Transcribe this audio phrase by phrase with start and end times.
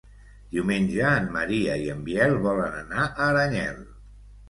[0.55, 3.83] Diumenge en Maria i en Biel volen anar a Aranyel.